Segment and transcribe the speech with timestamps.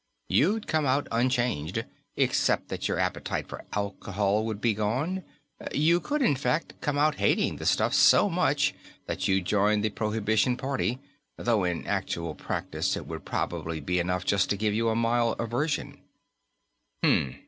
[0.29, 1.85] You'd come out unchanged,
[2.17, 5.23] except that your appetite for alcohol would be gone;
[5.75, 8.73] you could, in fact, come out hating the stuff so much
[9.05, 10.97] that you'd join the Prohibition Party
[11.37, 15.39] though, in actual practice, it would probably be enough just to give you a mild
[15.39, 16.01] aversion."